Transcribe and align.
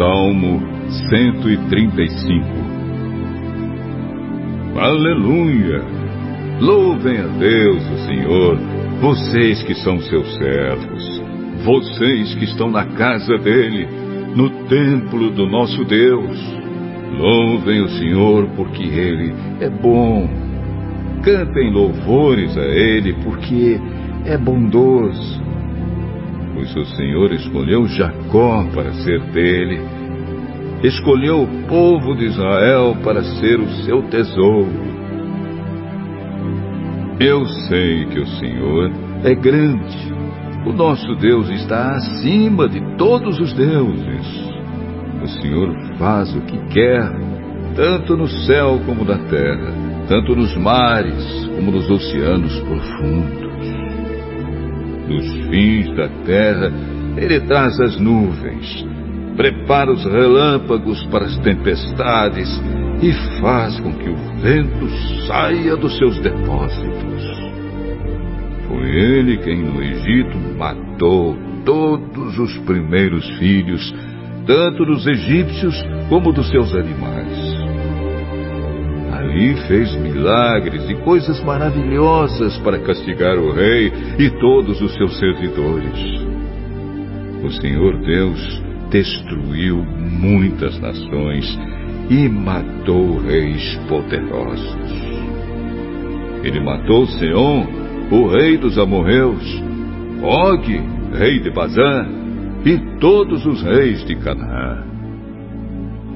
Salmo 0.00 0.62
135 1.10 2.46
Aleluia! 4.80 5.84
Louvem 6.58 7.18
a 7.18 7.26
Deus, 7.26 7.84
o 7.84 7.98
Senhor, 8.06 8.56
vocês 8.98 9.62
que 9.62 9.74
são 9.74 10.00
seus 10.00 10.26
servos, 10.38 11.22
vocês 11.62 12.34
que 12.36 12.46
estão 12.46 12.70
na 12.70 12.86
casa 12.86 13.36
dele, 13.36 13.86
no 14.34 14.48
templo 14.68 15.28
do 15.32 15.46
nosso 15.46 15.84
Deus. 15.84 16.40
Louvem 17.18 17.82
o 17.82 17.88
Senhor 17.90 18.48
porque 18.56 18.82
ele 18.82 19.34
é 19.60 19.68
bom. 19.68 20.26
Cantem 21.22 21.70
louvores 21.70 22.56
a 22.56 22.64
ele 22.64 23.12
porque 23.22 23.78
é 24.24 24.38
bondoso. 24.38 25.39
Pois 26.60 26.76
o 26.76 26.84
Senhor 26.94 27.32
escolheu 27.32 27.86
Jacó 27.86 28.66
para 28.74 28.92
ser 28.92 29.18
dele, 29.32 29.80
escolheu 30.84 31.44
o 31.44 31.48
povo 31.66 32.14
de 32.14 32.26
Israel 32.26 32.94
para 33.02 33.22
ser 33.22 33.58
o 33.58 33.66
seu 33.84 34.02
tesouro. 34.02 34.68
Eu 37.18 37.46
sei 37.46 38.04
que 38.04 38.20
o 38.20 38.26
Senhor 38.26 38.90
é 39.24 39.34
grande. 39.34 40.12
O 40.66 40.72
nosso 40.74 41.14
Deus 41.14 41.48
está 41.48 41.92
acima 41.92 42.68
de 42.68 42.82
todos 42.98 43.40
os 43.40 43.54
deuses. 43.54 44.52
O 45.22 45.28
Senhor 45.40 45.74
faz 45.96 46.36
o 46.36 46.42
que 46.42 46.58
quer, 46.74 47.10
tanto 47.74 48.18
no 48.18 48.28
céu 48.28 48.78
como 48.84 49.02
na 49.02 49.16
terra, 49.30 49.72
tanto 50.06 50.36
nos 50.36 50.54
mares 50.58 51.48
como 51.56 51.72
nos 51.72 51.88
oceanos 51.88 52.54
profundos 52.60 53.79
dos 55.10 55.48
fins 55.48 55.94
da 55.96 56.08
terra, 56.24 56.72
ele 57.16 57.40
traz 57.40 57.78
as 57.80 57.98
nuvens, 57.98 58.86
prepara 59.36 59.90
os 59.90 60.04
relâmpagos 60.04 61.04
para 61.06 61.24
as 61.24 61.36
tempestades 61.38 62.48
e 63.02 63.12
faz 63.40 63.78
com 63.80 63.92
que 63.92 64.08
o 64.08 64.16
vento 64.40 64.88
saia 65.26 65.76
dos 65.76 65.96
seus 65.98 66.18
depósitos. 66.20 67.40
Foi 68.68 68.88
ele 68.88 69.38
quem 69.38 69.62
no 69.62 69.82
Egito 69.82 70.38
matou 70.56 71.36
todos 71.64 72.38
os 72.38 72.56
primeiros 72.58 73.28
filhos, 73.38 73.92
tanto 74.46 74.84
dos 74.84 75.06
egípcios 75.06 75.74
como 76.08 76.32
dos 76.32 76.48
seus 76.48 76.72
animais. 76.74 77.49
Ali 79.20 79.54
fez 79.68 79.94
milagres 79.96 80.88
e 80.88 80.94
coisas 81.04 81.38
maravilhosas 81.44 82.56
para 82.58 82.78
castigar 82.78 83.36
o 83.36 83.52
rei 83.52 83.92
e 84.18 84.30
todos 84.40 84.80
os 84.80 84.94
seus 84.94 85.18
servidores. 85.18 85.98
O 87.44 87.50
Senhor 87.50 87.98
Deus 87.98 88.62
destruiu 88.90 89.76
muitas 89.76 90.80
nações 90.80 91.58
e 92.08 92.28
matou 92.30 93.18
reis 93.20 93.78
poderosos. 93.88 95.10
Ele 96.42 96.60
matou 96.60 97.06
Seom, 97.06 97.66
o 98.10 98.26
rei 98.26 98.56
dos 98.56 98.78
amorreus, 98.78 99.62
Og, 100.22 100.64
rei 101.18 101.40
de 101.40 101.50
Bazã, 101.50 102.06
e 102.64 102.98
todos 102.98 103.44
os 103.44 103.62
reis 103.62 104.02
de 104.06 104.16
Canaã. 104.16 104.82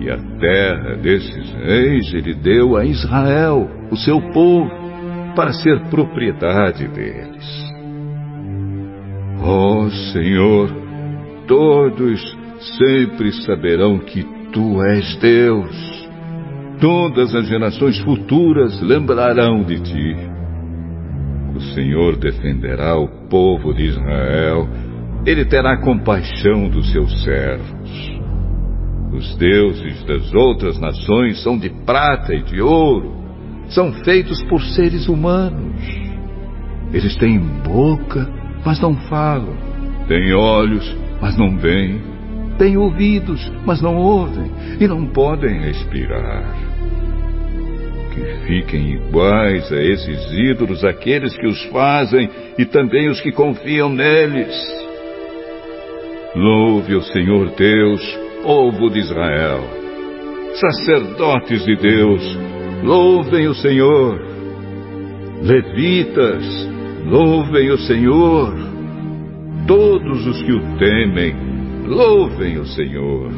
E 0.00 0.10
a 0.10 0.16
terra 0.16 0.96
desses 0.96 1.52
reis 1.52 2.12
ele 2.14 2.34
deu 2.34 2.76
a 2.76 2.84
Israel, 2.84 3.68
o 3.90 3.96
seu 3.96 4.20
povo, 4.32 4.70
para 5.36 5.52
ser 5.52 5.78
propriedade 5.90 6.88
deles. 6.88 7.70
Ó 9.42 9.84
oh, 9.84 9.90
Senhor, 10.12 10.70
todos 11.46 12.38
sempre 12.78 13.32
saberão 13.44 13.98
que 13.98 14.22
tu 14.52 14.82
és 14.82 15.16
Deus. 15.16 16.08
Todas 16.80 17.34
as 17.34 17.46
gerações 17.46 17.98
futuras 18.00 18.80
lembrarão 18.80 19.62
de 19.62 19.80
ti. 19.80 20.16
O 21.54 21.60
Senhor 21.74 22.16
defenderá 22.16 22.96
o 22.98 23.06
povo 23.28 23.74
de 23.74 23.84
Israel. 23.84 24.66
Ele 25.26 25.44
terá 25.44 25.76
compaixão 25.78 26.68
dos 26.70 26.90
seus 26.90 27.22
servos. 27.22 28.19
Os 29.12 29.34
deuses 29.36 30.04
das 30.04 30.32
outras 30.32 30.78
nações 30.78 31.42
são 31.42 31.58
de 31.58 31.68
prata 31.84 32.32
e 32.32 32.42
de 32.42 32.62
ouro, 32.62 33.12
são 33.68 33.92
feitos 34.04 34.42
por 34.44 34.62
seres 34.62 35.08
humanos. 35.08 35.82
Eles 36.92 37.16
têm 37.16 37.38
boca, 37.38 38.28
mas 38.64 38.80
não 38.80 38.94
falam, 38.94 39.56
têm 40.06 40.32
olhos, 40.32 40.96
mas 41.20 41.36
não 41.36 41.56
veem, 41.56 42.00
têm 42.56 42.76
ouvidos, 42.76 43.50
mas 43.66 43.82
não 43.82 43.96
ouvem 43.96 44.50
e 44.78 44.86
não 44.86 45.06
podem 45.06 45.60
respirar. 45.60 46.54
Que 48.14 48.24
fiquem 48.46 48.94
iguais 48.94 49.72
a 49.72 49.82
esses 49.82 50.32
ídolos 50.32 50.84
aqueles 50.84 51.36
que 51.36 51.46
os 51.46 51.62
fazem 51.66 52.28
e 52.58 52.64
também 52.64 53.08
os 53.08 53.20
que 53.20 53.32
confiam 53.32 53.88
neles. 53.88 54.54
Louve 56.34 56.94
o 56.94 57.02
Senhor 57.02 57.50
Deus 57.56 58.29
povo 58.42 58.90
de 58.90 58.98
Israel. 58.98 59.60
Sacerdotes 60.54 61.64
de 61.64 61.76
Deus, 61.76 62.38
louvem 62.82 63.48
o 63.48 63.54
Senhor. 63.54 64.20
Levitas, 65.42 66.44
louvem 67.06 67.70
o 67.70 67.78
Senhor. 67.78 68.54
Todos 69.66 70.26
os 70.26 70.42
que 70.42 70.52
o 70.52 70.78
temem, 70.78 71.34
louvem 71.86 72.58
o 72.58 72.66
Senhor. 72.66 73.30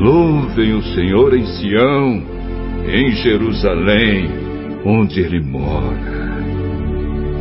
Louvem 0.00 0.74
o 0.74 0.82
Senhor 0.82 1.34
em 1.34 1.44
Sião, 1.44 2.22
em 2.86 3.12
Jerusalém, 3.12 4.28
onde 4.84 5.20
ele 5.20 5.40
mora. 5.40 6.32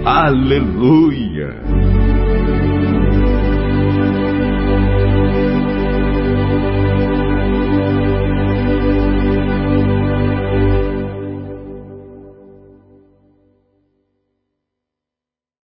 Aleluia! 0.05 1.90